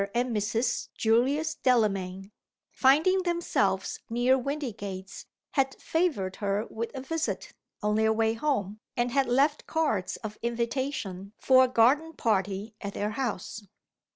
and 0.15 0.35
Mrs. 0.35 0.87
Julius 0.97 1.53
Delamayn, 1.53 2.31
finding 2.71 3.21
themselves 3.21 3.99
near 4.09 4.35
Windygates, 4.35 5.27
had 5.51 5.75
favored 5.79 6.37
her 6.37 6.65
with 6.71 6.89
a 6.95 7.01
visit, 7.01 7.53
on 7.83 7.93
their 7.97 8.11
way 8.11 8.33
home, 8.33 8.79
and 8.97 9.11
had 9.11 9.27
left 9.27 9.67
cards 9.67 10.15
of 10.23 10.39
invitation 10.41 11.33
for 11.37 11.65
a 11.65 11.71
garden 11.71 12.13
party 12.13 12.73
at 12.81 12.95
their 12.95 13.11
house. 13.11 13.61